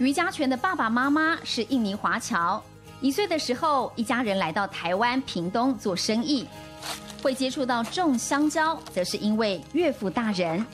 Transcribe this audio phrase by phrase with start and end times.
[0.00, 2.62] 余家全的爸爸妈妈是印尼华侨，
[3.02, 6.48] 一岁的时候，一家人来到台湾屏东做生意，
[7.22, 10.64] 会接触到种香蕉，则是因为岳父大人。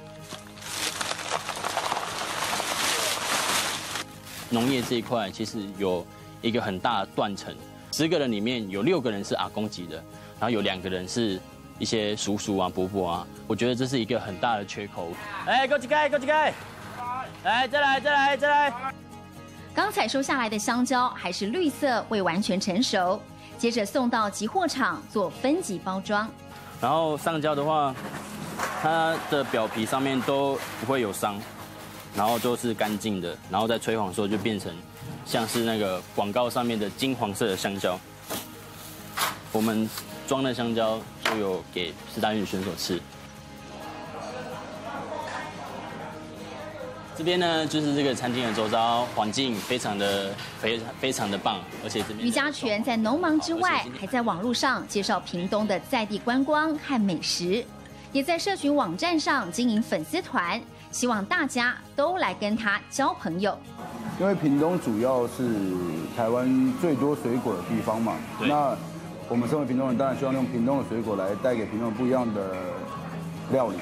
[4.48, 6.06] 农业这一块其实有
[6.41, 7.52] 一个很大的断层，
[7.91, 9.97] 十个人里面有六个人是阿公级的，
[10.38, 11.41] 然后有两个人是
[11.80, 15.09] 一些叔叔啊、伯伯啊，我觉得这是一个很大的缺口。
[15.47, 16.55] 哎，过去盖，过去盖，
[17.43, 18.95] 来，再来，再来，再来。
[19.77, 23.21] 刚采收下来的香蕉还是绿色，未完全成熟，
[23.59, 26.27] 接着送到集货场做分级包装。
[26.80, 27.95] 然后上胶的话，
[28.81, 31.39] 它的表皮上面都不会有伤。
[32.15, 34.75] 然后都是干净的，然后在催黄的时候就变成
[35.27, 38.01] 像是那个广告上面的金黄色的香蕉。
[39.53, 39.87] 我们
[40.27, 42.98] 装的香蕉就有给世大运选手吃。
[47.17, 57.64] 这边呢，就是这个餐厅的周遭环境非常的非常非常的棒，而且这边余家全在农忙之外，还在网络上介绍屏东的在地观光和美食，
[58.12, 60.61] 也在社群网站上经营粉丝团。
[60.92, 63.59] 希望大家都来跟他交朋友，
[64.20, 65.42] 因为屏东主要是
[66.17, 68.14] 台湾最多水果的地方嘛。
[68.41, 68.75] 那
[69.28, 72.55] 我们身为屏东人，当然希望用屏东的水果来带给屏东不一样的
[73.53, 73.77] 料理。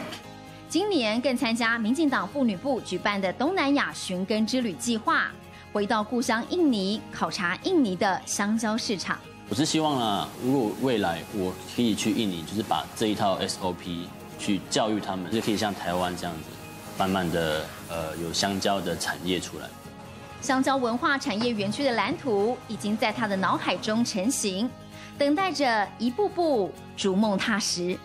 [0.74, 5.30] 今年更参加民进党妇女部举办的东南亚寻根之旅计划，
[5.72, 9.16] 回到故乡印尼考察印尼的香蕉市场。
[9.48, 16.50] 我是希望呢，如果未来我可以去印尼，就是把这一套 SOP 去教育他们，就可以像台湾这样子。
[16.98, 19.68] 慢慢的，呃，有香蕉的产业出来。
[20.40, 24.68] 香蕉文化产业园区的蓝图已经在他的脑海中成型，
[25.16, 27.96] 等待着一步步逐梦踏实。